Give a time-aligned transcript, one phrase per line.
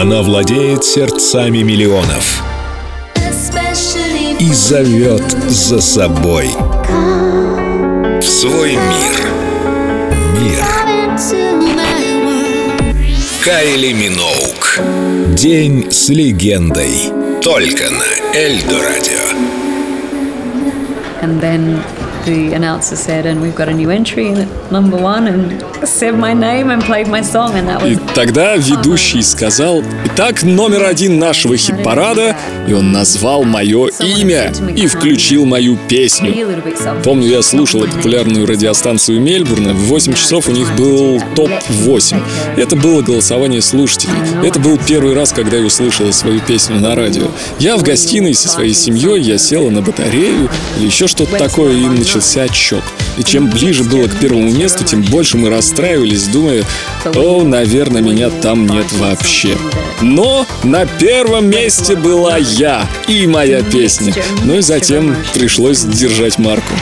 [0.00, 2.42] Она владеет сердцами миллионов
[4.38, 6.48] и зовет за собой
[8.18, 9.20] в свой мир.
[10.40, 10.64] Мир.
[13.44, 14.80] Кайли Миноук.
[15.36, 17.12] День с легендой.
[17.42, 19.26] Только на Эльдо Радио.
[22.24, 24.30] The announcer said, and we've got a new entry
[24.70, 27.90] number one, and said my name and played my song, and that was...
[27.90, 32.36] И тогда ведущий сказал, «Итак, номер один нашего хит-парада»,
[32.68, 36.34] и он назвал мое имя и включил мою песню.
[37.04, 39.72] Помню, я слушала популярную радиостанцию Мельбурна.
[39.72, 42.22] В 8 часов у них был топ-8.
[42.56, 44.14] Это было голосование слушателей.
[44.44, 47.24] Это был первый раз, когда я услышала свою песню на радио.
[47.58, 50.48] Я в гостиной со своей семьей, я села на батарею
[50.78, 52.82] или еще что-то такое, и начался отчет.
[53.18, 56.64] И чем ближе было к первому месту, тем больше мы расстраивались, думая,
[57.04, 59.56] о, наверное, меня там нет вообще.
[60.00, 64.12] Но на первом месте была я и моя песня.
[64.42, 66.72] Ну и затем пришлось держать марку.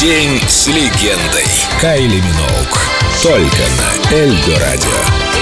[0.00, 1.44] День с легендой.
[1.78, 2.88] Кайли Миноук.
[3.22, 5.39] Только на Эльдо Радио.